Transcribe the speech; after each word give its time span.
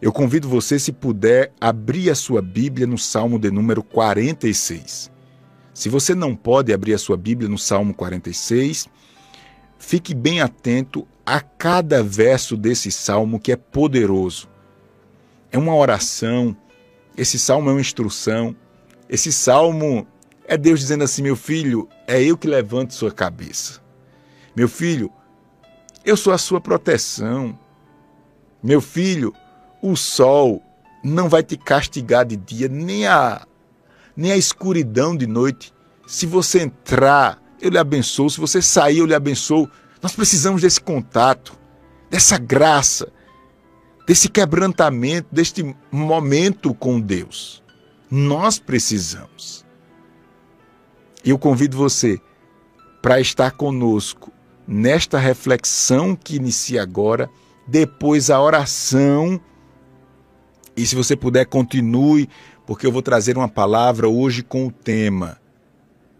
Eu 0.00 0.12
convido 0.12 0.48
você, 0.48 0.78
se 0.78 0.92
puder, 0.92 1.52
abrir 1.60 2.08
a 2.08 2.14
sua 2.14 2.40
Bíblia 2.40 2.86
no 2.86 2.96
Salmo 2.96 3.38
de 3.38 3.50
número 3.50 3.82
46. 3.82 5.10
Se 5.74 5.88
você 5.88 6.14
não 6.14 6.36
pode 6.36 6.72
abrir 6.72 6.94
a 6.94 6.98
sua 6.98 7.16
Bíblia 7.16 7.48
no 7.48 7.58
Salmo 7.58 7.92
46, 7.92 8.88
fique 9.76 10.14
bem 10.14 10.40
atento 10.40 11.06
a 11.26 11.40
cada 11.40 12.02
verso 12.02 12.56
desse 12.56 12.92
salmo 12.92 13.40
que 13.40 13.50
é 13.50 13.56
poderoso. 13.56 14.48
É 15.50 15.58
uma 15.58 15.74
oração, 15.74 16.56
esse 17.16 17.38
salmo 17.38 17.68
é 17.68 17.72
uma 17.72 17.80
instrução, 17.80 18.54
esse 19.08 19.32
salmo 19.32 20.06
é 20.44 20.56
Deus 20.56 20.78
dizendo 20.78 21.02
assim: 21.04 21.22
meu 21.22 21.36
filho, 21.36 21.88
é 22.06 22.22
eu 22.22 22.36
que 22.36 22.46
levanto 22.46 22.94
sua 22.94 23.10
cabeça. 23.10 23.80
Meu 24.54 24.68
filho, 24.68 25.10
eu 26.04 26.16
sou 26.16 26.32
a 26.32 26.38
sua 26.38 26.60
proteção. 26.60 27.58
Meu 28.62 28.80
filho, 28.80 29.32
o 29.82 29.96
sol 29.96 30.62
não 31.02 31.28
vai 31.28 31.42
te 31.42 31.56
castigar 31.56 32.24
de 32.24 32.36
dia, 32.36 32.68
nem 32.68 33.06
a, 33.06 33.46
nem 34.16 34.32
a 34.32 34.36
escuridão 34.36 35.16
de 35.16 35.26
noite. 35.26 35.72
Se 36.06 36.26
você 36.26 36.60
entrar, 36.60 37.42
eu 37.60 37.70
lhe 37.70 37.78
abençoo. 37.78 38.30
Se 38.30 38.40
você 38.40 38.60
sair, 38.60 38.98
eu 38.98 39.06
lhe 39.06 39.14
abençoo. 39.14 39.68
Nós 40.02 40.14
precisamos 40.14 40.62
desse 40.62 40.80
contato, 40.80 41.58
dessa 42.10 42.38
graça, 42.38 43.12
desse 44.06 44.28
quebrantamento, 44.28 45.28
deste 45.30 45.74
momento 45.90 46.74
com 46.74 47.00
Deus. 47.00 47.62
Nós 48.10 48.58
precisamos. 48.58 49.64
E 51.24 51.30
eu 51.30 51.38
convido 51.38 51.76
você 51.76 52.20
para 53.02 53.20
estar 53.20 53.52
conosco 53.52 54.32
nesta 54.66 55.18
reflexão 55.18 56.14
que 56.14 56.36
inicia 56.36 56.82
agora, 56.82 57.30
depois 57.66 58.30
a 58.30 58.40
oração 58.40 59.40
e 60.78 60.86
se 60.86 60.94
você 60.94 61.16
puder, 61.16 61.44
continue, 61.44 62.28
porque 62.64 62.86
eu 62.86 62.92
vou 62.92 63.02
trazer 63.02 63.36
uma 63.36 63.48
palavra 63.48 64.08
hoje 64.08 64.44
com 64.44 64.68
o 64.68 64.70
tema 64.70 65.40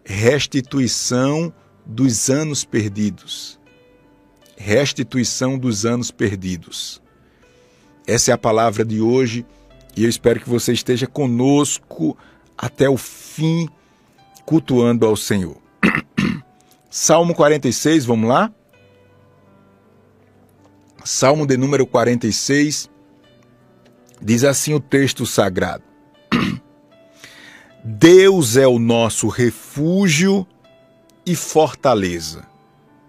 Restituição 0.05 1.53
dos 1.87 2.29
anos 2.29 2.65
perdidos. 2.65 3.61
Restituição 4.57 5.57
dos 5.57 5.87
anos 5.87 6.11
perdidos. 6.11 7.01
Essa 8.05 8.33
é 8.33 8.35
a 8.35 8.39
palavra 8.39 8.85
de 8.85 9.01
hoje 9.01 9.47
e 9.97 10.03
eu 10.03 10.11
espero 10.11 10.41
que 10.41 10.49
você 10.49 10.73
esteja 10.73 11.07
conosco 11.07 12.19
até 12.57 12.91
o 12.91 12.97
fim, 12.97 13.69
cultuando 14.45 15.07
ao 15.07 15.15
Senhor. 15.15 15.57
Salmo 16.91 17.33
46, 17.33 18.05
vamos 18.05 18.29
lá? 18.29 18.53
Salmo 21.05 21.47
de 21.47 21.57
número 21.57 21.87
46 21.87 22.91
Diz 24.21 24.45
assim 24.45 24.75
o 24.75 24.81
texto 24.81 25.25
sagrado: 25.25 25.85
Deus 27.85 28.57
é 28.57 28.67
o 28.67 28.79
nosso 28.79 29.29
refúgio 29.29 30.47
e 31.25 31.37
fortaleza, 31.37 32.47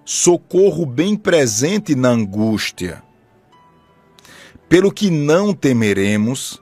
socorro 0.05 0.85
bem 0.85 1.15
presente 1.15 1.95
na 1.95 2.09
angústia. 2.09 3.03
Pelo 4.67 4.91
que 4.91 5.09
não 5.09 5.51
temeremos, 5.53 6.61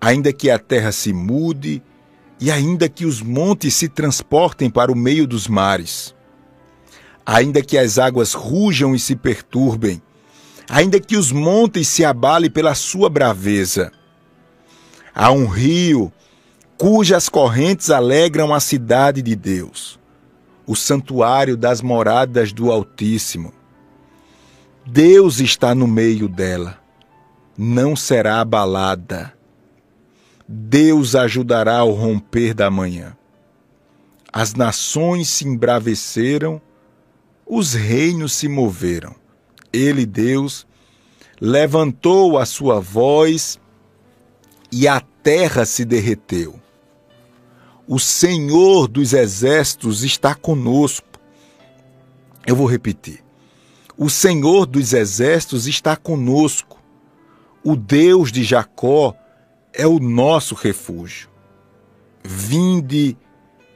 ainda 0.00 0.32
que 0.32 0.50
a 0.50 0.58
terra 0.58 0.90
se 0.90 1.12
mude 1.12 1.80
e 2.40 2.50
ainda 2.50 2.88
que 2.88 3.06
os 3.06 3.22
montes 3.22 3.74
se 3.74 3.88
transportem 3.88 4.68
para 4.68 4.90
o 4.90 4.96
meio 4.96 5.26
dos 5.26 5.46
mares, 5.46 6.14
ainda 7.24 7.62
que 7.62 7.78
as 7.78 7.96
águas 7.96 8.34
rujam 8.34 8.94
e 8.94 8.98
se 8.98 9.14
perturbem, 9.14 10.02
ainda 10.68 10.98
que 10.98 11.16
os 11.16 11.30
montes 11.30 11.88
se 11.88 12.04
abalem 12.04 12.50
pela 12.50 12.74
sua 12.74 13.08
braveza. 13.08 13.92
Há 15.14 15.30
um 15.30 15.46
rio 15.46 16.12
cujas 16.76 17.28
correntes 17.28 17.90
alegram 17.90 18.52
a 18.52 18.60
cidade 18.60 19.22
de 19.22 19.36
Deus, 19.36 19.98
o 20.66 20.74
santuário 20.74 21.56
das 21.56 21.80
moradas 21.80 22.52
do 22.52 22.70
Altíssimo. 22.70 23.52
Deus 24.86 25.40
está 25.40 25.74
no 25.74 25.86
meio 25.86 26.28
dela, 26.28 26.78
não 27.56 27.94
será 27.94 28.40
abalada. 28.40 29.32
Deus 30.46 31.14
ajudará 31.14 31.78
ao 31.78 31.92
romper 31.92 32.52
da 32.52 32.70
manhã. 32.70 33.16
As 34.30 34.52
nações 34.52 35.28
se 35.28 35.46
embraveceram, 35.46 36.60
os 37.46 37.72
reinos 37.72 38.32
se 38.32 38.48
moveram 38.48 39.14
ele, 39.74 40.06
Deus, 40.06 40.66
levantou 41.40 42.38
a 42.38 42.46
sua 42.46 42.80
voz 42.80 43.60
e 44.70 44.86
a 44.86 45.00
terra 45.00 45.66
se 45.66 45.84
derreteu. 45.84 46.60
O 47.86 47.98
Senhor 47.98 48.88
dos 48.88 49.12
exércitos 49.12 50.04
está 50.04 50.34
conosco. 50.34 51.06
Eu 52.46 52.56
vou 52.56 52.66
repetir. 52.66 53.22
O 53.96 54.08
Senhor 54.08 54.66
dos 54.66 54.92
exércitos 54.92 55.66
está 55.66 55.96
conosco. 55.96 56.82
O 57.62 57.76
Deus 57.76 58.32
de 58.32 58.42
Jacó 58.42 59.14
é 59.72 59.86
o 59.86 59.98
nosso 59.98 60.54
refúgio. 60.54 61.28
Vinde, 62.22 63.16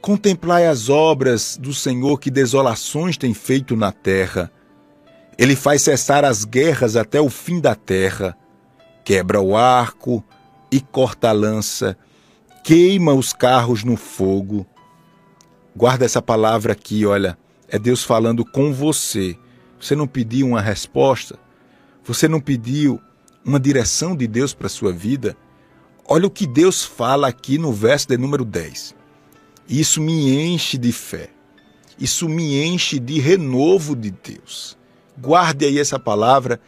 contemplai 0.01 0.65
as 0.67 0.89
obras 0.89 1.57
do 1.57 1.73
Senhor 1.73 2.19
que 2.19 2.31
desolações 2.31 3.17
tem 3.17 3.33
feito 3.33 3.75
na 3.75 3.91
terra. 3.91 4.51
Ele 5.39 5.55
faz 5.55 5.83
cessar 5.83 6.25
as 6.25 6.43
guerras 6.43 6.97
até 6.97 7.21
o 7.21 7.29
fim 7.29 7.61
da 7.61 7.73
terra, 7.73 8.37
quebra 9.05 9.39
o 9.39 9.55
arco 9.55 10.21
e 10.69 10.81
corta 10.81 11.29
a 11.29 11.31
lança, 11.31 11.97
queima 12.61 13.13
os 13.13 13.31
carros 13.31 13.85
no 13.85 13.95
fogo. 13.95 14.67
Guarda 15.73 16.03
essa 16.03 16.21
palavra 16.21 16.73
aqui, 16.73 17.05
olha, 17.05 17.37
é 17.69 17.79
Deus 17.79 18.03
falando 18.03 18.43
com 18.43 18.73
você. 18.73 19.37
Você 19.79 19.95
não 19.95 20.05
pediu 20.05 20.45
uma 20.45 20.59
resposta? 20.59 21.39
Você 22.03 22.27
não 22.27 22.41
pediu 22.41 22.99
uma 23.45 23.61
direção 23.61 24.17
de 24.17 24.27
Deus 24.27 24.53
para 24.53 24.67
a 24.67 24.69
sua 24.69 24.91
vida? 24.91 25.37
Olha 26.05 26.27
o 26.27 26.29
que 26.29 26.45
Deus 26.45 26.83
fala 26.83 27.29
aqui 27.29 27.57
no 27.57 27.71
verso 27.71 28.09
de 28.09 28.17
número 28.17 28.43
10. 28.43 28.93
Isso 29.69 30.01
me 30.01 30.37
enche 30.37 30.77
de 30.77 30.91
fé. 30.91 31.29
Isso 31.97 32.27
me 32.27 32.61
enche 32.61 32.99
de 32.99 33.21
renovo 33.21 33.95
de 33.95 34.11
Deus. 34.11 34.77
Guarde 35.19 35.65
aí 35.65 35.79
essa 35.79 35.99
palavra. 35.99 36.59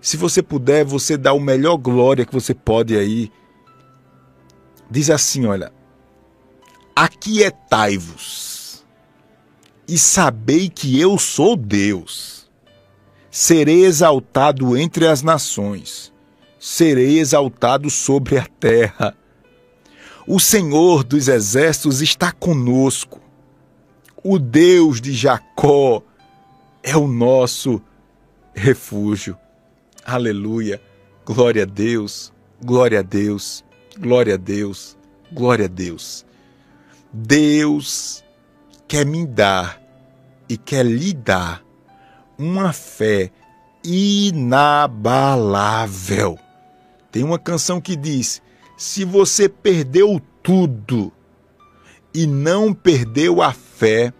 Se 0.00 0.16
você 0.16 0.42
puder, 0.42 0.84
você 0.84 1.16
dá 1.16 1.32
o 1.32 1.40
melhor 1.40 1.76
glória 1.76 2.24
que 2.24 2.32
você 2.32 2.54
pode 2.54 2.96
aí. 2.96 3.30
Diz 4.90 5.10
assim, 5.10 5.46
olha: 5.46 5.72
Aquietai-vos 6.94 8.84
e 9.88 9.98
sabei 9.98 10.68
que 10.68 11.00
eu 11.00 11.18
sou 11.18 11.56
Deus. 11.56 12.48
Serei 13.30 13.84
exaltado 13.84 14.76
entre 14.76 15.08
as 15.08 15.20
nações, 15.20 16.12
serei 16.58 17.18
exaltado 17.18 17.90
sobre 17.90 18.38
a 18.38 18.46
terra. 18.46 19.16
O 20.26 20.38
Senhor 20.38 21.02
dos 21.02 21.28
exércitos 21.28 22.00
está 22.00 22.30
conosco. 22.30 23.20
O 24.22 24.38
Deus 24.38 25.00
de 25.00 25.12
Jacó 25.12 26.02
é 26.84 26.96
o 26.96 27.08
nosso 27.08 27.82
refúgio. 28.54 29.36
Aleluia. 30.04 30.80
Glória 31.24 31.62
a 31.62 31.66
Deus, 31.66 32.30
glória 32.62 32.98
a 32.98 33.02
Deus, 33.02 33.64
glória 33.98 34.34
a 34.34 34.36
Deus, 34.36 34.94
glória 35.32 35.64
a 35.64 35.68
Deus. 35.68 36.26
Deus 37.10 38.22
quer 38.86 39.06
me 39.06 39.24
dar 39.26 39.80
e 40.46 40.58
quer 40.58 40.84
lhe 40.84 41.14
dar 41.14 41.64
uma 42.36 42.74
fé 42.74 43.30
inabalável. 43.82 45.18
Tem 47.10 47.24
uma 47.24 47.38
canção 47.38 47.80
que 47.80 47.96
diz: 47.96 48.42
se 48.76 49.02
você 49.02 49.48
perdeu 49.48 50.20
tudo 50.42 51.10
e 52.12 52.26
não 52.26 52.74
perdeu 52.74 53.40
a 53.40 53.54
fé, 53.54 54.12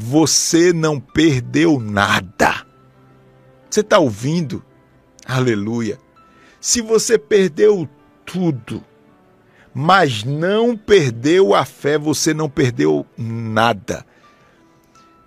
você 0.00 0.72
não 0.72 1.00
perdeu 1.00 1.80
nada. 1.80 2.64
Você 3.68 3.80
está 3.80 3.98
ouvindo? 3.98 4.64
Aleluia. 5.26 5.98
Se 6.60 6.80
você 6.80 7.18
perdeu 7.18 7.88
tudo, 8.24 8.84
mas 9.74 10.22
não 10.22 10.76
perdeu 10.76 11.52
a 11.52 11.64
fé, 11.64 11.98
você 11.98 12.32
não 12.32 12.48
perdeu 12.48 13.04
nada. 13.16 14.06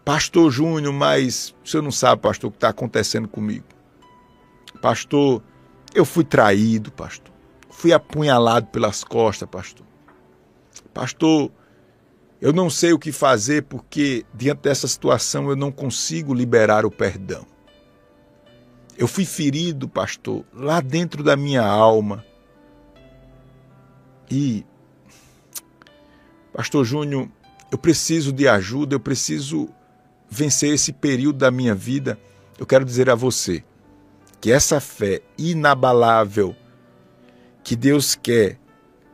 Pastor 0.06 0.50
Júnior, 0.50 0.94
mas 0.94 1.54
o 1.66 1.68
senhor 1.68 1.84
não 1.84 1.92
sabe, 1.92 2.22
pastor, 2.22 2.48
o 2.48 2.52
que 2.52 2.58
está 2.58 2.70
acontecendo 2.70 3.28
comigo. 3.28 3.66
Pastor, 4.82 5.44
eu 5.94 6.06
fui 6.06 6.24
traído, 6.24 6.94
pastor. 6.94 7.34
Fui 7.70 7.92
apunhalado 7.92 8.68
pelas 8.68 9.04
costas, 9.04 9.50
pastor. 9.50 9.86
Pastor, 10.94 11.52
eu 12.42 12.52
não 12.52 12.72
sei 12.72 12.92
o 12.92 12.98
que 12.98 13.12
fazer 13.12 13.62
porque, 13.64 14.26
diante 14.34 14.62
dessa 14.62 14.88
situação, 14.88 15.48
eu 15.48 15.56
não 15.56 15.72
consigo 15.72 16.34
liberar 16.34 16.88
o 16.88 16.92
perdão. 16.92 17.46
Eu 18.98 19.08
fui 19.08 19.26
ferido, 19.26 19.88
pastor, 19.88 20.44
lá 20.52 20.82
dentro 20.82 21.24
da 21.24 21.38
minha 21.38 21.64
alma. 21.64 22.26
E, 24.30 24.66
Pastor 26.52 26.84
Júnior, 26.84 27.30
eu 27.72 27.78
preciso 27.78 28.34
de 28.34 28.48
ajuda, 28.48 28.96
eu 28.96 29.00
preciso 29.00 29.70
vencer 30.30 30.74
esse 30.74 30.92
período 30.92 31.38
da 31.38 31.52
minha 31.52 31.76
vida. 31.76 32.20
Eu 32.58 32.66
quero 32.66 32.84
dizer 32.84 33.10
a 33.10 33.16
você 33.16 33.64
que 34.40 34.52
essa 34.52 34.80
fé 34.80 35.22
inabalável 35.38 36.56
que 37.64 37.76
Deus 37.76 38.16
quer 38.16 38.60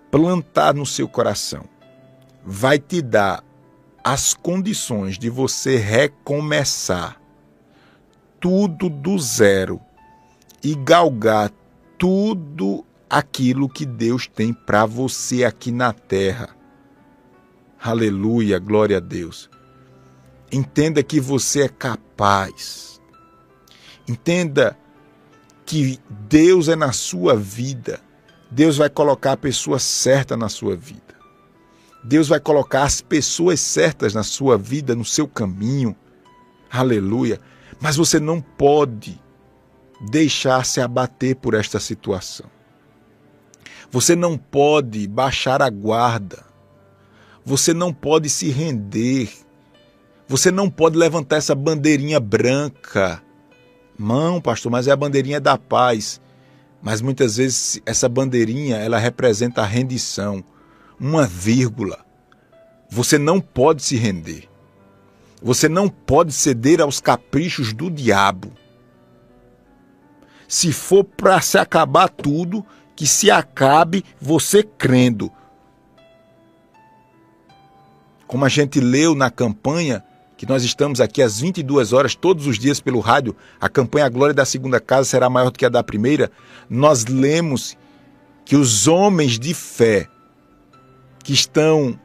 plantar 0.09 0.73
no 0.73 0.85
seu 0.85 1.09
coração 1.09 1.65
vai 2.49 2.79
te 2.79 3.01
dar 3.01 3.43
as 4.01 4.33
condições 4.33 5.19
de 5.19 5.29
você 5.29 5.75
recomeçar 5.75 7.21
tudo 8.39 8.89
do 8.89 9.19
zero 9.19 9.81
e 10.63 10.73
galgar 10.73 11.51
tudo 11.97 12.85
aquilo 13.09 13.67
que 13.67 13.85
Deus 13.85 14.27
tem 14.27 14.53
para 14.53 14.85
você 14.85 15.43
aqui 15.43 15.73
na 15.73 15.91
terra. 15.91 16.55
Aleluia, 17.83 18.59
glória 18.59 18.95
a 18.95 19.01
Deus. 19.01 19.49
Entenda 20.49 21.03
que 21.03 21.19
você 21.19 21.63
é 21.63 21.67
capaz. 21.67 23.01
Entenda 24.07 24.77
que 25.65 25.99
Deus 26.09 26.69
é 26.69 26.77
na 26.77 26.93
sua 26.93 27.35
vida. 27.35 27.99
Deus 28.49 28.77
vai 28.77 28.89
colocar 28.89 29.33
a 29.33 29.37
pessoa 29.37 29.79
certa 29.79 30.37
na 30.37 30.47
sua 30.47 30.77
vida. 30.77 31.06
Deus 32.03 32.27
vai 32.27 32.39
colocar 32.39 32.83
as 32.83 33.01
pessoas 33.01 33.59
certas 33.59 34.13
na 34.13 34.23
sua 34.23 34.57
vida, 34.57 34.95
no 34.95 35.05
seu 35.05 35.27
caminho. 35.27 35.95
Aleluia. 36.69 37.39
Mas 37.79 37.95
você 37.95 38.19
não 38.19 38.41
pode 38.41 39.21
deixar 40.09 40.65
se 40.65 40.79
abater 40.79 41.35
por 41.35 41.53
esta 41.53 41.79
situação. 41.79 42.45
Você 43.91 44.15
não 44.15 44.37
pode 44.37 45.07
baixar 45.07 45.61
a 45.61 45.69
guarda. 45.69 46.45
Você 47.45 47.73
não 47.73 47.93
pode 47.93 48.29
se 48.29 48.49
render. 48.49 49.29
Você 50.27 50.51
não 50.51 50.69
pode 50.69 50.97
levantar 50.97 51.37
essa 51.37 51.55
bandeirinha 51.55 52.19
branca. 52.19 53.21
Não, 53.97 54.41
pastor, 54.41 54.71
mas 54.71 54.87
é 54.87 54.91
a 54.91 54.95
bandeirinha 54.95 55.39
da 55.39 55.57
paz. 55.57 56.21
Mas 56.81 57.01
muitas 57.01 57.37
vezes 57.37 57.81
essa 57.85 58.07
bandeirinha, 58.07 58.77
ela 58.77 58.97
representa 58.97 59.61
a 59.61 59.65
rendição 59.65 60.43
uma 60.99 61.25
vírgula. 61.25 62.05
Você 62.89 63.17
não 63.17 63.39
pode 63.39 63.83
se 63.83 63.95
render. 63.95 64.49
Você 65.41 65.69
não 65.69 65.87
pode 65.87 66.31
ceder 66.33 66.81
aos 66.81 66.99
caprichos 66.99 67.73
do 67.73 67.91
diabo. 67.91 68.51
Se 70.47 70.71
for 70.71 71.03
para 71.03 71.39
se 71.41 71.57
acabar 71.57 72.09
tudo, 72.09 72.65
que 72.95 73.05
se 73.05 73.29
acabe 73.29 74.03
você 74.19 74.63
crendo. 74.63 75.31
Como 78.25 78.43
a 78.43 78.49
gente 78.49 78.79
leu 78.79 79.13
na 79.13 79.29
campanha, 79.29 80.03
que 80.35 80.45
nós 80.45 80.63
estamos 80.63 80.99
aqui 80.99 81.21
às 81.21 81.39
22 81.39 81.93
horas 81.93 82.15
todos 82.15 82.47
os 82.47 82.57
dias 82.57 82.79
pelo 82.79 82.99
rádio, 82.99 83.35
a 83.59 83.69
campanha 83.69 84.05
A 84.05 84.09
Glória 84.09 84.33
da 84.33 84.45
Segunda 84.45 84.79
Casa 84.79 85.09
será 85.09 85.29
maior 85.29 85.51
do 85.51 85.57
que 85.57 85.65
a 85.65 85.69
da 85.69 85.83
primeira. 85.83 86.31
Nós 86.69 87.05
lemos 87.05 87.77
que 88.45 88.55
os 88.55 88.87
homens 88.87 89.37
de 89.37 89.53
fé 89.53 90.07
que 91.27 91.33
estão 91.33 91.99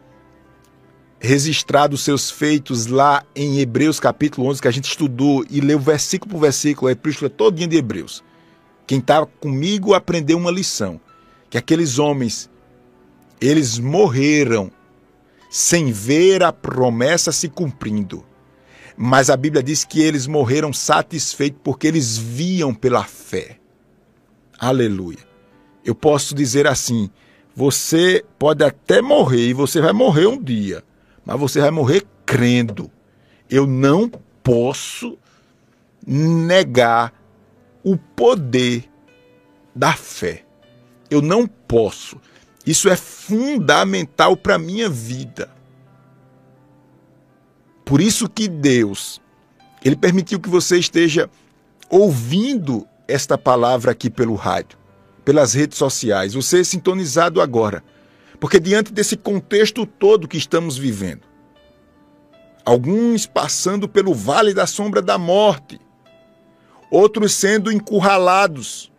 registrados 1.20 2.02
seus 2.02 2.28
feitos 2.28 2.86
lá 2.86 3.24
em 3.36 3.60
Hebreus 3.60 4.00
capítulo 4.00 4.48
11, 4.48 4.60
que 4.60 4.66
a 4.66 4.72
gente 4.72 4.88
estudou 4.88 5.46
e 5.48 5.60
leu 5.60 5.78
versículo 5.78 6.32
por 6.32 6.40
versículo, 6.40 6.88
a 6.88 6.90
epístola 6.90 7.30
todinha 7.30 7.68
de 7.68 7.76
Hebreus. 7.76 8.24
Quem 8.84 8.98
está 8.98 9.24
comigo 9.24 9.94
aprendeu 9.94 10.36
uma 10.36 10.50
lição, 10.50 11.00
que 11.48 11.56
aqueles 11.56 12.00
homens, 12.00 12.50
eles 13.40 13.78
morreram 13.78 14.72
sem 15.48 15.92
ver 15.92 16.42
a 16.42 16.52
promessa 16.52 17.30
se 17.30 17.48
cumprindo. 17.48 18.26
Mas 18.96 19.30
a 19.30 19.36
Bíblia 19.36 19.62
diz 19.62 19.84
que 19.84 20.02
eles 20.02 20.26
morreram 20.26 20.72
satisfeitos 20.72 21.60
porque 21.62 21.86
eles 21.86 22.18
viam 22.18 22.74
pela 22.74 23.04
fé. 23.04 23.60
Aleluia. 24.58 25.24
Eu 25.84 25.94
posso 25.94 26.34
dizer 26.34 26.66
assim: 26.66 27.08
você 27.54 28.24
pode 28.38 28.64
até 28.64 29.02
morrer 29.02 29.48
e 29.48 29.52
você 29.52 29.80
vai 29.80 29.92
morrer 29.92 30.26
um 30.26 30.42
dia, 30.42 30.82
mas 31.24 31.38
você 31.38 31.60
vai 31.60 31.70
morrer 31.70 32.06
crendo. 32.24 32.90
Eu 33.48 33.66
não 33.66 34.10
posso 34.42 35.18
negar 36.06 37.12
o 37.84 37.96
poder 37.96 38.88
da 39.74 39.92
fé. 39.92 40.44
Eu 41.10 41.20
não 41.20 41.46
posso. 41.46 42.18
Isso 42.64 42.88
é 42.88 42.96
fundamental 42.96 44.36
para 44.36 44.54
a 44.54 44.58
minha 44.58 44.88
vida. 44.88 45.50
Por 47.84 48.00
isso 48.00 48.28
que 48.28 48.48
Deus, 48.48 49.20
ele 49.84 49.96
permitiu 49.96 50.40
que 50.40 50.48
você 50.48 50.78
esteja 50.78 51.28
ouvindo 51.90 52.86
esta 53.06 53.36
palavra 53.36 53.90
aqui 53.90 54.08
pelo 54.08 54.34
rádio 54.34 54.81
pelas 55.24 55.54
redes 55.54 55.78
sociais, 55.78 56.34
você 56.34 56.60
é 56.60 56.64
sintonizado 56.64 57.40
agora. 57.40 57.82
Porque 58.40 58.58
diante 58.58 58.92
desse 58.92 59.16
contexto 59.16 59.86
todo 59.86 60.26
que 60.26 60.36
estamos 60.36 60.76
vivendo, 60.76 61.22
alguns 62.64 63.26
passando 63.26 63.88
pelo 63.88 64.14
vale 64.14 64.52
da 64.52 64.66
sombra 64.66 65.00
da 65.00 65.16
morte, 65.16 65.80
outros 66.90 67.34
sendo 67.34 67.70
encurralados. 67.70 68.90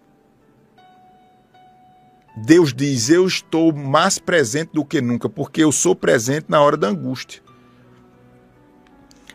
Deus 2.37 2.73
diz: 2.73 3.09
Eu 3.09 3.27
estou 3.27 3.73
mais 3.73 4.17
presente 4.17 4.71
do 4.73 4.85
que 4.85 5.01
nunca, 5.01 5.29
porque 5.29 5.63
eu 5.63 5.71
sou 5.71 5.95
presente 5.95 6.45
na 6.47 6.61
hora 6.61 6.77
da 6.77 6.87
angústia. 6.87 7.41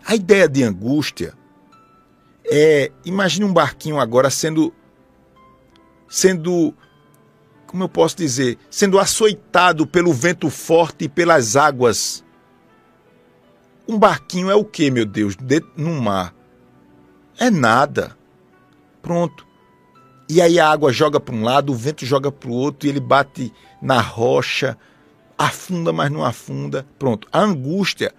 A 0.04 0.14
ideia 0.14 0.48
de 0.48 0.62
angústia 0.62 1.34
é, 2.50 2.90
imagine 3.04 3.44
um 3.44 3.52
barquinho 3.52 4.00
agora 4.00 4.30
sendo 4.30 4.72
sendo, 6.08 6.74
como 7.66 7.84
eu 7.84 7.88
posso 7.88 8.16
dizer, 8.16 8.58
sendo 8.70 8.98
açoitado 8.98 9.86
pelo 9.86 10.12
vento 10.12 10.48
forte 10.48 11.04
e 11.04 11.08
pelas 11.08 11.56
águas. 11.56 12.24
Um 13.86 13.98
barquinho 13.98 14.50
é 14.50 14.54
o 14.54 14.64
que, 14.64 14.90
meu 14.90 15.04
Deus, 15.04 15.36
dentro 15.36 15.70
no 15.76 16.00
mar? 16.00 16.34
É 17.38 17.50
nada. 17.50 18.16
Pronto. 19.00 19.46
E 20.28 20.42
aí 20.42 20.58
a 20.60 20.68
água 20.70 20.92
joga 20.92 21.18
para 21.18 21.34
um 21.34 21.42
lado, 21.42 21.72
o 21.72 21.76
vento 21.76 22.04
joga 22.04 22.30
para 22.30 22.50
o 22.50 22.52
outro 22.52 22.86
e 22.86 22.90
ele 22.90 23.00
bate 23.00 23.52
na 23.80 24.00
rocha, 24.00 24.76
afunda, 25.38 25.92
mas 25.92 26.10
não 26.10 26.22
afunda. 26.22 26.86
Pronto. 26.98 27.26
A 27.32 27.40
angústia 27.40 28.14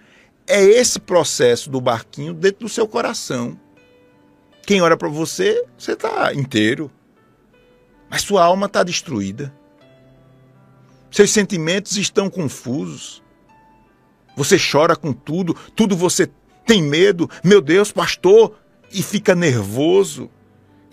é 0.46 0.60
esse 0.60 0.98
processo 0.98 1.70
do 1.70 1.80
barquinho 1.80 2.34
dentro 2.34 2.66
do 2.66 2.68
seu 2.68 2.88
coração. 2.88 3.58
Quem 4.66 4.80
ora 4.82 4.96
para 4.96 5.08
você, 5.08 5.64
você 5.78 5.92
está 5.92 6.34
inteiro 6.34 6.90
mas 8.10 8.22
sua 8.22 8.44
alma 8.44 8.66
está 8.66 8.82
destruída. 8.82 9.54
Seus 11.10 11.30
sentimentos 11.30 11.96
estão 11.96 12.28
confusos. 12.28 13.22
Você 14.36 14.56
chora 14.58 14.96
com 14.96 15.12
tudo, 15.12 15.54
tudo 15.76 15.96
você 15.96 16.28
tem 16.66 16.82
medo. 16.82 17.30
Meu 17.42 17.60
Deus, 17.60 17.92
pastor, 17.92 18.56
e 18.92 19.02
fica 19.02 19.34
nervoso. 19.34 20.28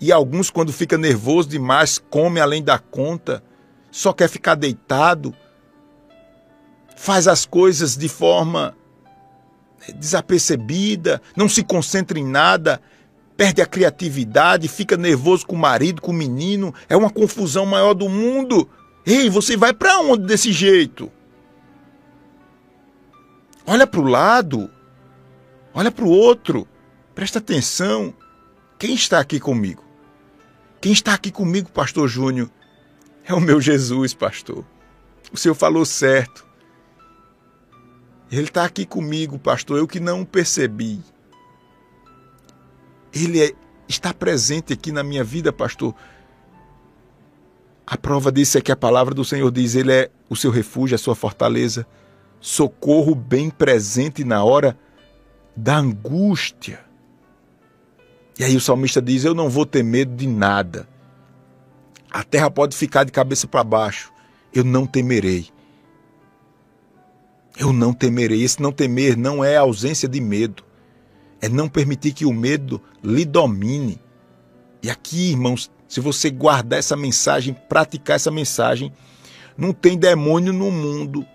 E 0.00 0.12
alguns, 0.12 0.48
quando 0.48 0.72
fica 0.72 0.96
nervoso 0.96 1.48
demais, 1.48 1.98
come 1.98 2.40
além 2.40 2.62
da 2.62 2.78
conta, 2.78 3.42
só 3.90 4.12
quer 4.12 4.28
ficar 4.28 4.54
deitado, 4.54 5.34
faz 6.96 7.26
as 7.26 7.44
coisas 7.44 7.96
de 7.96 8.08
forma 8.08 8.76
desapercebida, 9.96 11.20
não 11.36 11.48
se 11.48 11.64
concentra 11.64 12.18
em 12.18 12.26
nada, 12.26 12.80
perde 13.38 13.62
a 13.62 13.66
criatividade, 13.66 14.66
fica 14.66 14.96
nervoso 14.96 15.46
com 15.46 15.54
o 15.54 15.58
marido, 15.58 16.02
com 16.02 16.10
o 16.10 16.14
menino, 16.14 16.74
é 16.88 16.96
uma 16.96 17.08
confusão 17.08 17.64
maior 17.64 17.94
do 17.94 18.08
mundo. 18.08 18.68
Ei, 19.06 19.30
você 19.30 19.56
vai 19.56 19.72
para 19.72 20.00
onde 20.00 20.26
desse 20.26 20.50
jeito? 20.50 21.08
Olha 23.64 23.86
para 23.86 24.00
o 24.00 24.08
lado, 24.08 24.68
olha 25.72 25.92
para 25.92 26.04
o 26.04 26.10
outro, 26.10 26.66
presta 27.14 27.38
atenção. 27.38 28.12
Quem 28.76 28.92
está 28.92 29.20
aqui 29.20 29.38
comigo? 29.38 29.84
Quem 30.80 30.90
está 30.90 31.14
aqui 31.14 31.30
comigo, 31.30 31.70
Pastor 31.70 32.08
Júnior? 32.08 32.50
É 33.24 33.32
o 33.32 33.40
meu 33.40 33.60
Jesus, 33.60 34.14
pastor. 34.14 34.64
O 35.32 35.36
senhor 35.36 35.54
falou 35.54 35.84
certo. 35.84 36.44
Ele 38.32 38.44
está 38.48 38.64
aqui 38.64 38.84
comigo, 38.84 39.38
pastor, 39.38 39.78
eu 39.78 39.86
que 39.86 40.00
não 40.00 40.24
percebi. 40.24 41.00
Ele 43.12 43.42
é, 43.42 43.52
está 43.88 44.12
presente 44.12 44.72
aqui 44.72 44.92
na 44.92 45.02
minha 45.02 45.24
vida, 45.24 45.52
pastor. 45.52 45.94
A 47.86 47.96
prova 47.96 48.30
disso 48.30 48.58
é 48.58 48.60
que 48.60 48.70
a 48.70 48.76
palavra 48.76 49.14
do 49.14 49.24
Senhor 49.24 49.50
diz: 49.50 49.74
Ele 49.74 49.92
é 49.92 50.10
o 50.28 50.36
seu 50.36 50.50
refúgio, 50.50 50.94
a 50.94 50.98
sua 50.98 51.14
fortaleza, 51.14 51.86
socorro 52.40 53.14
bem 53.14 53.48
presente 53.48 54.24
na 54.24 54.44
hora 54.44 54.78
da 55.56 55.78
angústia. 55.78 56.80
E 58.38 58.44
aí 58.44 58.54
o 58.54 58.60
salmista 58.60 59.00
diz: 59.00 59.24
Eu 59.24 59.34
não 59.34 59.48
vou 59.48 59.64
ter 59.64 59.82
medo 59.82 60.14
de 60.14 60.26
nada. 60.26 60.88
A 62.10 62.22
terra 62.22 62.50
pode 62.50 62.76
ficar 62.76 63.04
de 63.04 63.12
cabeça 63.12 63.46
para 63.46 63.64
baixo. 63.64 64.12
Eu 64.52 64.64
não 64.64 64.86
temerei. 64.86 65.48
Eu 67.58 67.72
não 67.72 67.92
temerei. 67.92 68.42
Esse 68.42 68.62
não 68.62 68.70
temer 68.70 69.16
não 69.16 69.42
é 69.42 69.56
ausência 69.56 70.08
de 70.08 70.20
medo. 70.20 70.62
É 71.40 71.48
não 71.48 71.68
permitir 71.68 72.12
que 72.12 72.24
o 72.24 72.32
medo 72.32 72.80
lhe 73.02 73.24
domine. 73.24 74.00
E 74.82 74.90
aqui, 74.90 75.30
irmãos, 75.30 75.70
se 75.88 76.00
você 76.00 76.30
guardar 76.30 76.78
essa 76.78 76.96
mensagem, 76.96 77.56
praticar 77.68 78.16
essa 78.16 78.30
mensagem, 78.30 78.92
não 79.56 79.72
tem 79.72 79.96
demônio 79.98 80.52
no 80.52 80.70
mundo, 80.70 81.26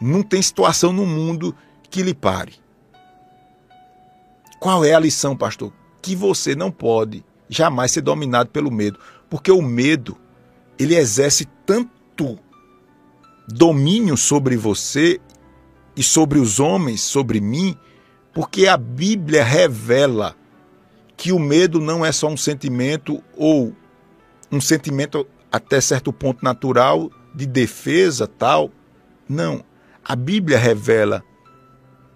não 0.00 0.22
tem 0.22 0.40
situação 0.40 0.92
no 0.92 1.04
mundo 1.04 1.54
que 1.90 2.02
lhe 2.02 2.14
pare. 2.14 2.54
Qual 4.58 4.84
é 4.84 4.94
a 4.94 5.00
lição, 5.00 5.36
pastor? 5.36 5.72
Que 6.00 6.14
você 6.14 6.54
não 6.54 6.70
pode 6.70 7.24
jamais 7.48 7.90
ser 7.92 8.02
dominado 8.02 8.50
pelo 8.50 8.70
medo, 8.70 8.98
porque 9.28 9.50
o 9.50 9.60
medo 9.60 10.16
ele 10.78 10.94
exerce 10.94 11.46
tanto 11.66 12.38
domínio 13.48 14.16
sobre 14.16 14.56
você 14.56 15.20
e 15.96 16.02
sobre 16.02 16.38
os 16.38 16.60
homens, 16.60 17.00
sobre 17.00 17.40
mim, 17.40 17.76
porque 18.32 18.66
a 18.66 18.76
Bíblia 18.76 19.42
revela 19.42 20.36
que 21.16 21.32
o 21.32 21.38
medo 21.38 21.80
não 21.80 22.04
é 22.04 22.12
só 22.12 22.28
um 22.28 22.36
sentimento 22.36 23.22
ou 23.36 23.74
um 24.50 24.60
sentimento 24.60 25.26
até 25.50 25.80
certo 25.80 26.12
ponto 26.12 26.44
natural 26.44 27.10
de 27.34 27.46
defesa, 27.46 28.26
tal. 28.26 28.70
Não. 29.28 29.64
A 30.04 30.16
Bíblia 30.16 30.58
revela 30.58 31.22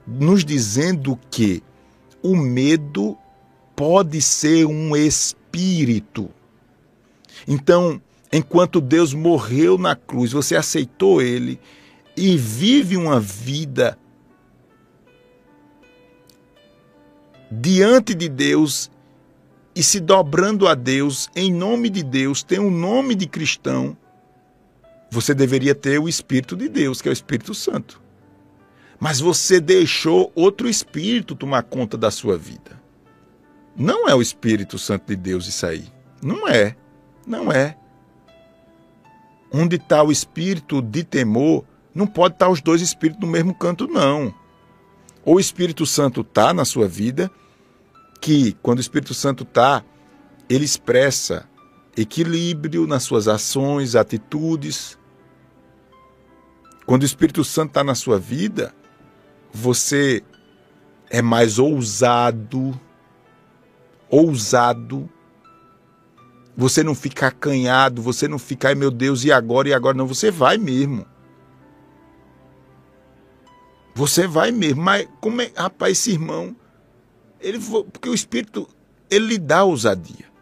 nos 0.06 0.44
dizendo 0.44 1.18
que 1.30 1.62
o 2.22 2.36
medo 2.36 3.16
pode 3.76 4.22
ser 4.22 4.64
um 4.64 4.96
espírito. 4.96 6.30
Então, 7.46 8.00
enquanto 8.32 8.80
Deus 8.80 9.12
morreu 9.12 9.76
na 9.76 9.94
cruz, 9.94 10.32
você 10.32 10.56
aceitou 10.56 11.20
ele 11.20 11.60
e 12.16 12.36
vive 12.36 12.96
uma 12.96 13.20
vida 13.20 13.98
diante 17.60 18.14
de 18.14 18.28
Deus 18.28 18.90
e 19.74 19.82
se 19.82 20.00
dobrando 20.00 20.68
a 20.68 20.74
Deus 20.74 21.28
em 21.34 21.52
nome 21.52 21.90
de 21.90 22.02
Deus, 22.02 22.42
tem 22.42 22.58
um 22.58 22.70
nome 22.70 23.14
de 23.14 23.26
cristão, 23.26 23.96
você 25.10 25.34
deveria 25.34 25.74
ter 25.74 25.98
o 25.98 26.08
Espírito 26.08 26.56
de 26.56 26.68
Deus, 26.68 27.00
que 27.00 27.08
é 27.08 27.10
o 27.10 27.12
Espírito 27.12 27.54
Santo. 27.54 28.00
Mas 28.98 29.20
você 29.20 29.60
deixou 29.60 30.32
outro 30.34 30.68
Espírito 30.68 31.34
tomar 31.34 31.62
conta 31.64 31.96
da 31.96 32.10
sua 32.10 32.38
vida. 32.38 32.80
Não 33.76 34.08
é 34.08 34.14
o 34.14 34.22
Espírito 34.22 34.78
Santo 34.78 35.06
de 35.08 35.16
Deus 35.16 35.46
isso 35.46 35.66
aí. 35.66 35.84
Não 36.22 36.48
é. 36.48 36.76
Não 37.26 37.52
é. 37.52 37.76
Onde 39.52 39.76
está 39.76 40.02
o 40.02 40.10
espírito 40.10 40.82
de 40.82 41.04
temor, 41.04 41.64
não 41.94 42.06
pode 42.06 42.34
estar 42.34 42.46
tá 42.46 42.52
os 42.52 42.60
dois 42.60 42.82
espíritos 42.82 43.24
no 43.24 43.30
mesmo 43.30 43.54
canto, 43.54 43.86
não. 43.86 44.34
Ou 45.24 45.36
o 45.36 45.40
Espírito 45.40 45.86
Santo 45.86 46.22
está 46.22 46.52
na 46.52 46.64
sua 46.64 46.88
vida, 46.88 47.30
que 48.24 48.54
quando 48.62 48.78
o 48.78 48.80
Espírito 48.80 49.12
Santo 49.12 49.44
está, 49.44 49.84
ele 50.48 50.64
expressa 50.64 51.46
equilíbrio 51.94 52.86
nas 52.86 53.02
suas 53.02 53.28
ações, 53.28 53.94
atitudes. 53.94 54.98
Quando 56.86 57.02
o 57.02 57.04
Espírito 57.04 57.44
Santo 57.44 57.68
está 57.68 57.84
na 57.84 57.94
sua 57.94 58.18
vida, 58.18 58.74
você 59.52 60.24
é 61.10 61.20
mais 61.20 61.58
ousado, 61.58 62.80
ousado. 64.08 65.06
Você 66.56 66.82
não 66.82 66.94
fica 66.94 67.26
acanhado, 67.26 68.00
você 68.00 68.26
não 68.26 68.38
fica, 68.38 68.68
ai 68.68 68.74
meu 68.74 68.90
Deus, 68.90 69.22
e 69.24 69.32
agora, 69.32 69.68
e 69.68 69.74
agora? 69.74 69.98
Não, 69.98 70.06
você 70.06 70.30
vai 70.30 70.56
mesmo. 70.56 71.04
Você 73.94 74.26
vai 74.26 74.50
mesmo. 74.50 74.80
Mas 74.80 75.06
como 75.20 75.42
é, 75.42 75.52
rapaz, 75.54 75.92
esse 75.92 76.12
irmão, 76.12 76.56
ele 77.46 77.58
porque 77.58 78.08
o 78.08 78.14
Espírito, 78.14 78.68
ele 79.10 79.26
lhe 79.26 79.38
dá 79.38 79.64
ousadia. 79.64 80.32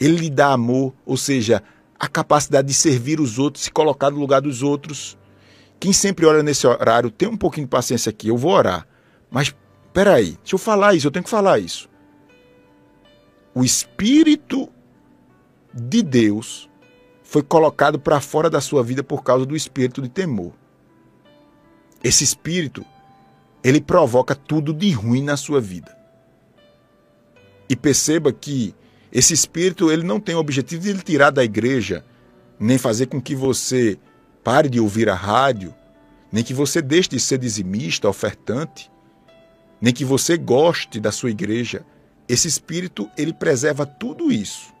Ele 0.00 0.16
lhe 0.16 0.30
dá 0.30 0.52
amor, 0.52 0.94
ou 1.04 1.16
seja, 1.16 1.62
a 1.98 2.08
capacidade 2.08 2.68
de 2.68 2.74
servir 2.74 3.20
os 3.20 3.38
outros, 3.38 3.64
se 3.64 3.70
colocar 3.70 4.10
no 4.10 4.18
lugar 4.18 4.40
dos 4.40 4.62
outros. 4.62 5.18
Quem 5.78 5.92
sempre 5.92 6.24
ora 6.24 6.42
nesse 6.42 6.66
horário, 6.66 7.10
tem 7.10 7.28
um 7.28 7.36
pouquinho 7.36 7.66
de 7.66 7.70
paciência 7.70 8.08
aqui, 8.08 8.28
eu 8.28 8.36
vou 8.36 8.52
orar. 8.52 8.86
Mas, 9.30 9.54
peraí, 9.92 10.38
deixa 10.42 10.54
eu 10.54 10.58
falar 10.58 10.94
isso, 10.94 11.06
eu 11.06 11.10
tenho 11.10 11.24
que 11.24 11.30
falar 11.30 11.58
isso 11.58 11.90
o 13.54 13.64
Espírito 13.64 14.68
de 15.72 16.02
Deus 16.02 16.68
foi 17.22 17.42
colocado 17.42 17.98
para 17.98 18.20
fora 18.20 18.48
da 18.50 18.60
sua 18.60 18.82
vida 18.82 19.02
por 19.02 19.22
causa 19.22 19.46
do 19.46 19.54
espírito 19.54 20.02
de 20.02 20.08
temor. 20.08 20.52
Esse 22.02 22.24
espírito, 22.24 22.84
ele 23.62 23.80
provoca 23.80 24.34
tudo 24.34 24.74
de 24.74 24.90
ruim 24.90 25.22
na 25.22 25.36
sua 25.36 25.60
vida. 25.60 25.96
E 27.70 27.76
perceba 27.76 28.32
que 28.32 28.74
esse 29.12 29.32
espírito, 29.32 29.92
ele 29.92 30.02
não 30.02 30.18
tem 30.18 30.34
o 30.34 30.40
objetivo 30.40 30.82
de 30.82 30.92
lhe 30.92 31.02
tirar 31.02 31.30
da 31.30 31.44
igreja, 31.44 32.04
nem 32.58 32.76
fazer 32.76 33.06
com 33.06 33.20
que 33.20 33.32
você 33.32 33.96
pare 34.42 34.68
de 34.68 34.80
ouvir 34.80 35.08
a 35.08 35.14
rádio, 35.14 35.72
nem 36.32 36.42
que 36.42 36.52
você 36.52 36.82
deixe 36.82 37.10
de 37.10 37.20
ser 37.20 37.38
dizimista, 37.38 38.08
ofertante, 38.08 38.90
nem 39.80 39.94
que 39.94 40.04
você 40.04 40.36
goste 40.36 40.98
da 40.98 41.12
sua 41.12 41.30
igreja, 41.30 41.86
esse 42.28 42.48
espírito, 42.48 43.08
ele 43.16 43.32
preserva 43.32 43.86
tudo 43.86 44.32
isso. 44.32 44.74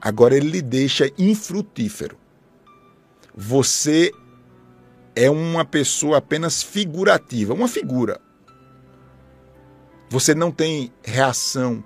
Agora 0.00 0.36
ele 0.36 0.50
lhe 0.50 0.62
deixa 0.62 1.10
infrutífero. 1.18 2.16
Você 3.34 4.12
é 5.16 5.28
uma 5.28 5.64
pessoa 5.64 6.18
apenas 6.18 6.62
figurativa, 6.62 7.54
uma 7.54 7.66
figura. 7.66 8.20
Você 10.08 10.32
não 10.32 10.52
tem 10.52 10.92
reação 11.02 11.82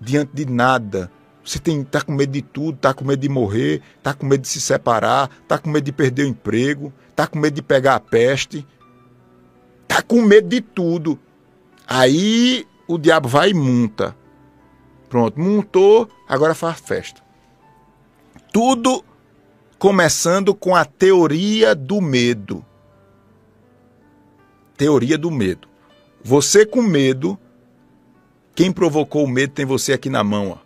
diante 0.00 0.32
de 0.34 0.46
nada. 0.46 1.10
Você 1.44 1.58
está 1.58 2.00
com 2.00 2.12
medo 2.12 2.32
de 2.32 2.40
tudo, 2.40 2.76
está 2.76 2.94
com 2.94 3.04
medo 3.04 3.20
de 3.20 3.28
morrer, 3.28 3.82
está 3.98 4.14
com 4.14 4.24
medo 4.24 4.40
de 4.40 4.48
se 4.48 4.60
separar, 4.60 5.30
está 5.42 5.58
com 5.58 5.68
medo 5.68 5.84
de 5.84 5.92
perder 5.92 6.24
o 6.24 6.28
emprego, 6.28 6.92
está 7.10 7.26
com 7.26 7.38
medo 7.38 7.54
de 7.54 7.62
pegar 7.62 7.96
a 7.96 8.00
peste, 8.00 8.66
está 9.82 10.00
com 10.00 10.22
medo 10.22 10.48
de 10.48 10.62
tudo. 10.62 11.18
Aí 11.86 12.66
o 12.88 12.96
diabo 12.96 13.28
vai 13.28 13.50
e 13.50 13.54
monta. 13.54 14.16
Pronto, 15.08 15.38
montou, 15.38 16.08
agora 16.26 16.54
faz 16.54 16.80
festa. 16.80 17.22
Tudo 18.52 19.04
começando 19.78 20.54
com 20.54 20.74
a 20.74 20.84
teoria 20.84 21.74
do 21.74 22.00
medo. 22.00 22.64
Teoria 24.76 25.18
do 25.18 25.30
medo. 25.30 25.68
Você 26.22 26.64
com 26.64 26.80
medo, 26.80 27.38
quem 28.54 28.70
provocou 28.70 29.24
o 29.24 29.28
medo 29.28 29.52
tem 29.52 29.64
você 29.64 29.92
aqui 29.92 30.08
na 30.08 30.22
mão, 30.22 30.50
ó. 30.50 30.58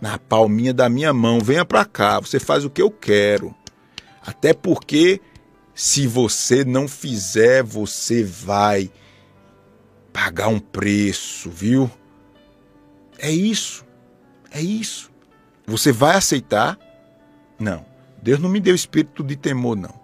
Na 0.00 0.18
palminha 0.18 0.72
da 0.72 0.88
minha 0.88 1.12
mão, 1.12 1.40
venha 1.40 1.64
para 1.64 1.84
cá, 1.84 2.20
você 2.20 2.38
faz 2.38 2.64
o 2.64 2.70
que 2.70 2.80
eu 2.80 2.90
quero. 2.90 3.54
Até 4.22 4.52
porque 4.52 5.20
se 5.74 6.06
você 6.06 6.64
não 6.64 6.86
fizer, 6.86 7.62
você 7.62 8.22
vai 8.22 8.90
pagar 10.12 10.48
um 10.48 10.60
preço, 10.60 11.50
viu? 11.50 11.90
É 13.18 13.30
isso. 13.30 13.84
É 14.50 14.60
isso. 14.60 15.10
Você 15.66 15.90
vai 15.90 16.16
aceitar? 16.16 16.78
Não. 17.58 17.84
Deus 18.22 18.38
não 18.38 18.48
me 18.48 18.60
deu 18.60 18.74
espírito 18.74 19.24
de 19.24 19.34
temor, 19.34 19.76
não. 19.76 19.94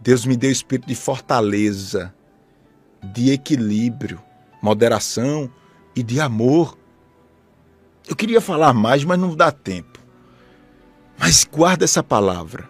Deus 0.00 0.26
me 0.26 0.36
deu 0.36 0.50
espírito 0.50 0.86
de 0.88 0.94
fortaleza, 0.94 2.12
de 3.02 3.30
equilíbrio, 3.30 4.20
moderação 4.60 5.50
e 5.94 6.02
de 6.02 6.20
amor. 6.20 6.76
Eu 8.08 8.16
queria 8.16 8.40
falar 8.40 8.72
mais, 8.72 9.04
mas 9.04 9.18
não 9.18 9.34
dá 9.34 9.50
tempo. 9.52 10.00
Mas 11.18 11.44
guarda 11.44 11.84
essa 11.84 12.02
palavra. 12.02 12.68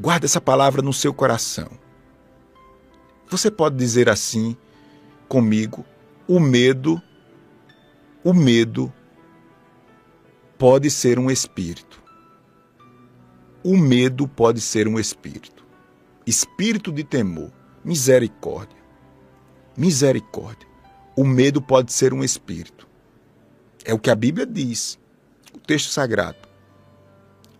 Guarda 0.00 0.26
essa 0.26 0.40
palavra 0.40 0.82
no 0.82 0.92
seu 0.92 1.14
coração. 1.14 1.70
Você 3.30 3.50
pode 3.50 3.76
dizer 3.76 4.08
assim 4.08 4.56
comigo: 5.28 5.84
o 6.26 6.40
medo, 6.40 7.00
o 8.24 8.32
medo 8.32 8.92
pode 10.58 10.90
ser 10.90 11.18
um 11.18 11.30
espírito. 11.30 12.02
O 13.64 13.76
medo 13.76 14.26
pode 14.26 14.60
ser 14.60 14.88
um 14.88 14.98
espírito. 14.98 15.64
Espírito 16.26 16.90
de 16.90 17.04
temor, 17.04 17.52
misericórdia. 17.84 18.78
Misericórdia. 19.76 20.71
O 21.14 21.24
medo 21.24 21.60
pode 21.60 21.92
ser 21.92 22.14
um 22.14 22.24
espírito. 22.24 22.88
É 23.84 23.92
o 23.92 23.98
que 23.98 24.10
a 24.10 24.14
Bíblia 24.14 24.46
diz, 24.46 24.98
o 25.54 25.58
texto 25.58 25.90
sagrado. 25.90 26.38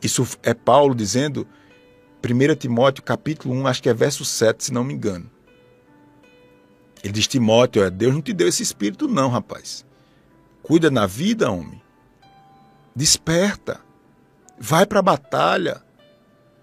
Isso 0.03 0.27
é 0.43 0.55
Paulo 0.55 0.95
dizendo, 0.95 1.47
1 2.25 2.55
Timóteo 2.57 3.03
capítulo 3.03 3.55
1, 3.55 3.67
acho 3.67 3.83
que 3.83 3.89
é 3.89 3.95
verso 3.95 4.25
7, 4.25 4.65
se 4.65 4.73
não 4.73 4.85
me 4.85 4.95
engano. 4.95 5.31
Ele 7.03 7.13
diz: 7.13 7.27
Timóteo, 7.27 7.91
Deus 7.91 8.15
não 8.15 8.23
te 8.23 8.33
deu 8.33 8.49
esse 8.49 8.63
espírito, 8.63 9.09
não, 9.09 9.29
rapaz. 9.29 9.85
Cuida 10.63 10.91
na 10.91 11.07
vida, 11.07 11.51
homem. 11.51 11.83
Desperta. 12.95 13.81
Vai 14.59 14.87
para 14.87 15.01
a 15.01 15.03
batalha. 15.03 15.83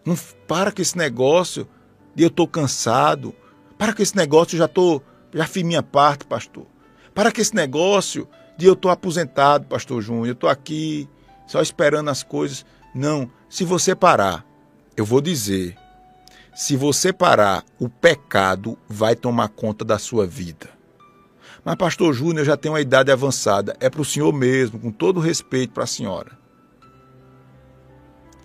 Não 0.05 0.17
para 0.48 0.72
com 0.72 0.81
esse 0.81 0.98
negócio 0.98 1.67
de 2.15 2.24
eu 2.24 2.29
estou 2.29 2.48
cansado. 2.48 3.36
Para 3.77 3.93
com 3.93 4.01
esse 4.01 4.15
negócio, 4.15 4.55
eu 4.55 4.60
já 4.60 4.67
tô, 4.67 5.01
já 5.34 5.46
fiz 5.46 5.63
minha 5.63 5.84
parte, 5.84 6.25
pastor. 6.25 6.65
Para 7.19 7.33
com 7.33 7.41
esse 7.41 7.53
negócio 7.53 8.29
de 8.55 8.65
eu 8.65 8.71
estou 8.71 8.89
aposentado, 8.89 9.65
pastor 9.65 10.01
Júnior. 10.01 10.27
Eu 10.27 10.31
estou 10.31 10.49
aqui 10.49 11.05
só 11.45 11.61
esperando 11.61 12.09
as 12.09 12.23
coisas. 12.23 12.65
Não. 12.95 13.29
Se 13.49 13.65
você 13.65 13.93
parar, 13.93 14.45
eu 14.95 15.03
vou 15.03 15.19
dizer, 15.19 15.75
se 16.55 16.77
você 16.77 17.11
parar, 17.11 17.65
o 17.77 17.89
pecado 17.89 18.77
vai 18.88 19.17
tomar 19.17 19.49
conta 19.49 19.83
da 19.83 19.99
sua 19.99 20.25
vida. 20.25 20.69
Mas, 21.61 21.75
pastor 21.75 22.13
Júnior, 22.13 22.45
já 22.45 22.55
tem 22.55 22.71
uma 22.71 22.79
idade 22.79 23.11
avançada. 23.11 23.75
É 23.81 23.89
para 23.89 23.99
o 23.99 24.05
senhor 24.05 24.31
mesmo, 24.31 24.79
com 24.79 24.89
todo 24.89 25.19
respeito 25.19 25.73
para 25.73 25.83
a 25.83 25.88
senhora. 25.88 26.39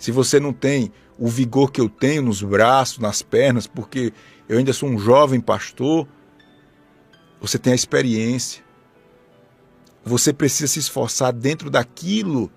Se 0.01 0.11
você 0.11 0.41
não 0.41 0.53
tem 0.53 0.91
o 1.17 1.29
vigor 1.29 1.71
que 1.71 1.81
eu 1.81 1.89
tenho 1.89 2.23
nos 2.23 2.43
braços, 2.43 2.99
nas 2.99 3.23
pernas, 3.23 3.69
porque 3.69 4.13
eu 4.49 4.59
ainda 4.59 4.73
sou 4.73 4.89
um 4.89 4.99
jovem 4.99 5.41
pastor, 5.41 6.09
você 7.41 7.57
tem 7.57 7.73
a 7.73 7.77
experiência. 7.77 8.64
Você 10.05 10.33
precisa 10.33 10.73
se 10.73 10.79
esforçar 10.79 11.33
dentro 11.33 11.71
daquilo 11.71 12.53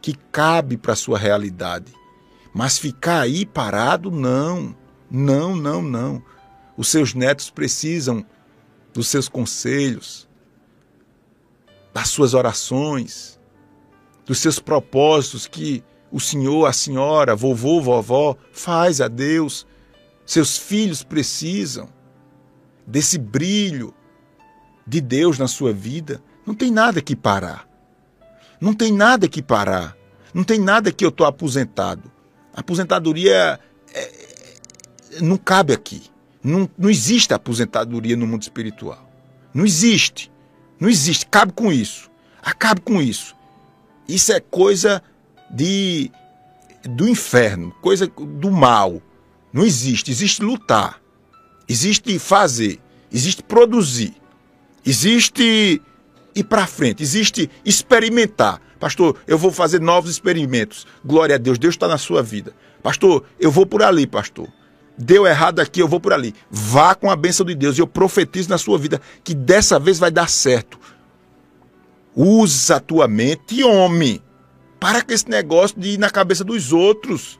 que 0.00 0.14
cabe 0.32 0.76
para 0.76 0.94
a 0.94 0.96
sua 0.96 1.18
realidade. 1.18 1.92
Mas 2.54 2.78
ficar 2.78 3.20
aí 3.20 3.44
parado, 3.44 4.10
não. 4.10 4.74
Não, 5.10 5.54
não, 5.54 5.82
não. 5.82 6.22
Os 6.76 6.88
seus 6.88 7.14
netos 7.14 7.50
precisam 7.50 8.24
dos 8.92 9.08
seus 9.08 9.28
conselhos, 9.28 10.28
das 11.92 12.08
suas 12.08 12.34
orações, 12.34 13.38
dos 14.24 14.38
seus 14.38 14.58
propósitos 14.58 15.46
que 15.46 15.84
o 16.10 16.18
senhor, 16.18 16.66
a 16.66 16.72
senhora, 16.72 17.36
vovô, 17.36 17.80
vovó 17.80 18.36
faz 18.52 19.00
a 19.00 19.08
Deus. 19.08 19.66
Seus 20.24 20.56
filhos 20.56 21.02
precisam 21.02 21.88
desse 22.86 23.18
brilho 23.18 23.94
de 24.86 25.00
Deus 25.00 25.38
na 25.38 25.48
sua 25.48 25.72
vida. 25.72 26.22
Não 26.48 26.54
tem 26.54 26.70
nada 26.70 27.02
que 27.02 27.14
parar. 27.14 27.68
Não 28.58 28.72
tem 28.72 28.90
nada 28.90 29.28
que 29.28 29.42
parar. 29.42 29.94
Não 30.32 30.42
tem 30.42 30.58
nada 30.58 30.90
que 30.90 31.04
eu 31.04 31.10
estou 31.10 31.26
aposentado. 31.26 32.10
Aposentadoria 32.54 33.60
é, 33.92 34.10
não 35.20 35.36
cabe 35.36 35.74
aqui. 35.74 36.04
Não, 36.42 36.66
não 36.78 36.88
existe 36.88 37.34
aposentadoria 37.34 38.16
no 38.16 38.26
mundo 38.26 38.40
espiritual. 38.40 39.06
Não 39.52 39.66
existe. 39.66 40.32
Não 40.80 40.88
existe. 40.88 41.26
Cabe 41.26 41.52
com 41.52 41.70
isso. 41.70 42.10
Acabe 42.42 42.80
com 42.80 43.02
isso. 43.02 43.36
Isso 44.08 44.32
é 44.32 44.40
coisa 44.40 45.02
de 45.50 46.10
do 46.82 47.06
inferno, 47.06 47.72
coisa 47.82 48.06
do 48.06 48.50
mal. 48.50 49.02
Não 49.52 49.66
existe. 49.66 50.10
Existe 50.10 50.42
lutar. 50.42 50.98
Existe 51.68 52.18
fazer. 52.18 52.80
Existe 53.12 53.42
produzir. 53.42 54.14
Existe 54.82 55.82
ir 56.34 56.44
para 56.44 56.66
frente. 56.66 57.02
Existe 57.02 57.50
experimentar. 57.64 58.60
Pastor, 58.78 59.16
eu 59.26 59.36
vou 59.36 59.50
fazer 59.50 59.80
novos 59.80 60.10
experimentos. 60.10 60.86
Glória 61.04 61.34
a 61.34 61.38
Deus. 61.38 61.58
Deus 61.58 61.74
está 61.74 61.88
na 61.88 61.98
sua 61.98 62.22
vida. 62.22 62.54
Pastor, 62.82 63.24
eu 63.40 63.50
vou 63.50 63.66
por 63.66 63.82
ali, 63.82 64.06
pastor 64.06 64.48
deu 64.98 65.26
errado 65.26 65.60
aqui, 65.60 65.80
eu 65.80 65.88
vou 65.88 66.00
por 66.00 66.12
ali. 66.12 66.34
Vá 66.50 66.94
com 66.94 67.10
a 67.10 67.16
bênção 67.16 67.46
de 67.46 67.54
Deus 67.54 67.78
e 67.78 67.80
eu 67.80 67.86
profetizo 67.86 68.50
na 68.50 68.58
sua 68.58 68.76
vida 68.76 69.00
que 69.22 69.32
dessa 69.34 69.78
vez 69.78 69.98
vai 69.98 70.10
dar 70.10 70.28
certo. 70.28 70.78
Usa 72.14 72.76
a 72.76 72.80
tua 72.80 73.06
mente, 73.06 73.62
homem. 73.62 74.20
Para 74.80 75.02
com 75.02 75.12
esse 75.12 75.28
negócio 75.28 75.78
de 75.78 75.90
ir 75.90 75.98
na 75.98 76.10
cabeça 76.10 76.42
dos 76.42 76.72
outros. 76.72 77.38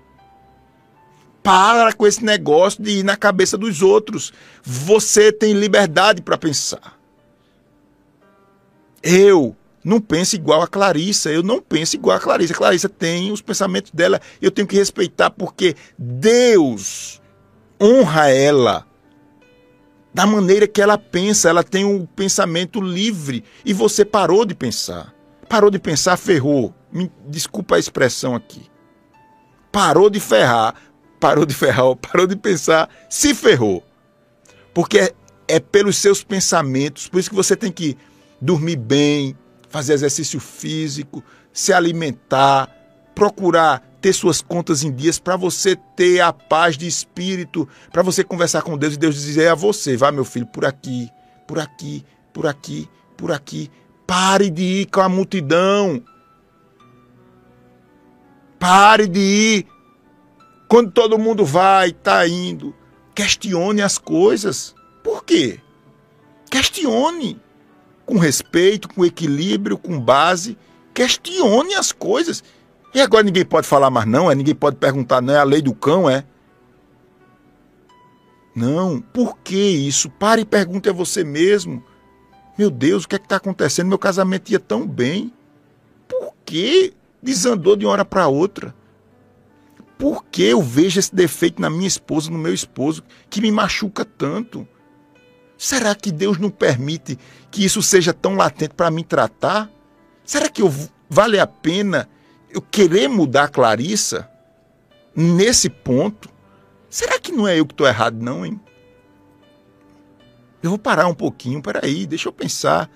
Para 1.42 1.92
com 1.92 2.06
esse 2.06 2.24
negócio 2.24 2.82
de 2.82 2.98
ir 2.98 3.02
na 3.02 3.16
cabeça 3.16 3.58
dos 3.58 3.82
outros. 3.82 4.32
Você 4.62 5.32
tem 5.32 5.52
liberdade 5.52 6.22
para 6.22 6.38
pensar. 6.38 6.97
Eu 9.02 9.56
não 9.84 10.00
penso 10.00 10.36
igual 10.36 10.62
a 10.62 10.68
Clarissa, 10.68 11.30
eu 11.30 11.42
não 11.42 11.60
penso 11.60 11.96
igual 11.96 12.16
a 12.16 12.20
Clarissa. 12.20 12.52
A 12.52 12.56
Clarissa 12.56 12.88
tem 12.88 13.30
os 13.32 13.40
pensamentos 13.40 13.90
dela, 13.92 14.20
eu 14.40 14.50
tenho 14.50 14.66
que 14.66 14.76
respeitar 14.76 15.30
porque 15.30 15.74
Deus 15.96 17.20
honra 17.80 18.28
ela 18.28 18.86
da 20.12 20.26
maneira 20.26 20.66
que 20.66 20.82
ela 20.82 20.98
pensa, 20.98 21.48
ela 21.48 21.62
tem 21.62 21.84
um 21.84 22.04
pensamento 22.04 22.80
livre 22.80 23.44
e 23.64 23.72
você 23.72 24.04
parou 24.04 24.44
de 24.44 24.54
pensar. 24.54 25.14
Parou 25.48 25.70
de 25.70 25.78
pensar, 25.78 26.16
ferrou. 26.16 26.74
Me 26.90 27.10
desculpa 27.26 27.76
a 27.76 27.78
expressão 27.78 28.34
aqui. 28.34 28.62
Parou 29.70 30.10
de 30.10 30.18
ferrar, 30.18 30.74
parou 31.20 31.46
de 31.46 31.54
ferrar, 31.54 31.94
parou 31.96 32.26
de 32.26 32.36
pensar, 32.36 32.88
se 33.08 33.34
ferrou. 33.34 33.82
Porque 34.74 34.98
é, 34.98 35.12
é 35.46 35.60
pelos 35.60 35.96
seus 35.98 36.24
pensamentos, 36.24 37.08
por 37.08 37.18
isso 37.18 37.30
que 37.30 37.36
você 37.36 37.54
tem 37.54 37.70
que 37.70 37.96
dormir 38.40 38.76
bem, 38.76 39.36
fazer 39.68 39.94
exercício 39.94 40.40
físico, 40.40 41.22
se 41.52 41.72
alimentar, 41.72 42.74
procurar 43.14 43.88
ter 44.00 44.12
suas 44.12 44.40
contas 44.40 44.82
em 44.82 44.92
dias, 44.92 45.18
para 45.18 45.36
você 45.36 45.76
ter 45.96 46.20
a 46.20 46.32
paz 46.32 46.78
de 46.78 46.86
espírito, 46.86 47.68
para 47.92 48.02
você 48.02 48.22
conversar 48.22 48.62
com 48.62 48.78
Deus 48.78 48.94
e 48.94 48.98
Deus 48.98 49.14
dizer 49.16 49.48
a 49.48 49.54
você: 49.54 49.96
vá, 49.96 50.12
meu 50.12 50.24
filho, 50.24 50.46
por 50.46 50.64
aqui, 50.64 51.10
por 51.46 51.58
aqui, 51.58 52.04
por 52.32 52.46
aqui, 52.46 52.88
por 53.16 53.32
aqui. 53.32 53.70
Pare 54.06 54.50
de 54.50 54.62
ir 54.62 54.86
com 54.86 55.00
a 55.00 55.08
multidão. 55.08 56.02
Pare 58.58 59.06
de 59.06 59.20
ir. 59.20 59.66
Quando 60.66 60.90
todo 60.90 61.18
mundo 61.18 61.44
vai, 61.44 61.90
está 61.90 62.26
indo. 62.26 62.74
Questione 63.14 63.82
as 63.82 63.98
coisas. 63.98 64.74
Por 65.02 65.24
quê? 65.24 65.60
Questione. 66.50 67.40
Com 68.08 68.16
respeito, 68.16 68.88
com 68.88 69.04
equilíbrio, 69.04 69.76
com 69.76 70.00
base. 70.00 70.56
Questione 70.94 71.74
as 71.74 71.92
coisas. 71.92 72.42
E 72.94 73.00
agora 73.02 73.22
ninguém 73.22 73.44
pode 73.44 73.66
falar 73.66 73.90
mais 73.90 74.06
não, 74.06 74.30
é? 74.30 74.34
Ninguém 74.34 74.54
pode 74.54 74.76
perguntar, 74.76 75.20
não 75.20 75.34
é 75.34 75.38
a 75.38 75.44
lei 75.44 75.60
do 75.60 75.74
cão, 75.74 76.08
é? 76.08 76.24
Não, 78.54 78.98
por 78.98 79.36
que 79.36 79.54
isso? 79.54 80.08
Pare 80.08 80.40
e 80.40 80.46
pergunte 80.46 80.88
a 80.88 80.92
você 80.92 81.22
mesmo. 81.22 81.84
Meu 82.56 82.70
Deus, 82.70 83.04
o 83.04 83.08
que 83.08 83.16
é 83.16 83.18
que 83.18 83.26
está 83.26 83.36
acontecendo? 83.36 83.88
Meu 83.88 83.98
casamento 83.98 84.50
ia 84.50 84.58
tão 84.58 84.86
bem. 84.86 85.30
Por 86.08 86.32
que 86.46 86.94
desandou 87.22 87.76
de 87.76 87.84
uma 87.84 87.92
hora 87.92 88.04
para 88.06 88.26
outra? 88.26 88.74
Por 89.98 90.24
que 90.24 90.44
eu 90.44 90.62
vejo 90.62 90.98
esse 90.98 91.14
defeito 91.14 91.60
na 91.60 91.68
minha 91.68 91.86
esposa, 91.86 92.30
no 92.30 92.38
meu 92.38 92.54
esposo, 92.54 93.04
que 93.28 93.42
me 93.42 93.52
machuca 93.52 94.02
tanto? 94.02 94.66
Será 95.58 95.92
que 95.92 96.12
Deus 96.12 96.38
não 96.38 96.50
permite 96.50 97.18
que 97.50 97.64
isso 97.64 97.82
seja 97.82 98.14
tão 98.14 98.36
latente 98.36 98.74
para 98.74 98.92
me 98.92 99.02
tratar? 99.02 99.68
Será 100.24 100.48
que 100.48 100.62
eu, 100.62 100.72
vale 101.10 101.40
a 101.40 101.46
pena 101.48 102.08
eu 102.48 102.62
querer 102.62 103.08
mudar 103.08 103.44
a 103.44 103.48
Clarissa 103.48 104.30
nesse 105.14 105.68
ponto, 105.68 106.30
será 106.88 107.18
que 107.18 107.32
não 107.32 107.46
é 107.46 107.58
eu 107.58 107.66
que 107.66 107.72
estou 107.72 107.88
errado, 107.88 108.22
não, 108.22 108.46
hein? 108.46 108.60
Eu 110.62 110.70
vou 110.70 110.78
parar 110.78 111.08
um 111.08 111.14
pouquinho, 111.14 111.60
peraí, 111.60 112.06
deixa 112.06 112.28
eu 112.28 112.32
pensar. 112.32 112.88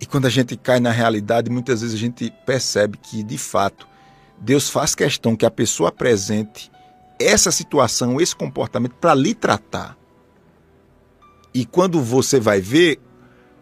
E 0.00 0.06
quando 0.06 0.26
a 0.26 0.30
gente 0.30 0.56
cai 0.56 0.80
na 0.80 0.90
realidade, 0.90 1.50
muitas 1.50 1.82
vezes 1.82 1.94
a 1.94 1.98
gente 1.98 2.32
percebe 2.46 2.96
que, 2.96 3.22
de 3.22 3.36
fato, 3.38 3.86
Deus 4.38 4.70
faz 4.70 4.94
questão 4.94 5.36
que 5.36 5.46
a 5.46 5.50
pessoa 5.50 5.90
apresente 5.90 6.70
essa 7.18 7.50
situação, 7.50 8.20
esse 8.20 8.34
comportamento 8.34 8.94
para 8.94 9.14
lhe 9.14 9.34
tratar. 9.34 9.96
E 11.54 11.64
quando 11.64 12.02
você 12.02 12.40
vai 12.40 12.60
ver, 12.60 13.00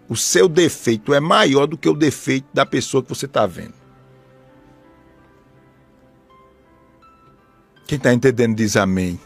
o 0.08 0.16
seu 0.16 0.48
defeito 0.48 1.12
é 1.12 1.20
maior 1.20 1.66
do 1.66 1.76
que 1.76 1.88
o 1.88 1.94
defeito 1.94 2.46
da 2.52 2.64
pessoa 2.64 3.02
que 3.02 3.08
você 3.10 3.26
está 3.26 3.46
vendo. 3.46 3.74
Quem 7.86 7.98
está 7.98 8.12
entendendo 8.12 8.56
diz 8.56 8.74
amém. 8.76 9.20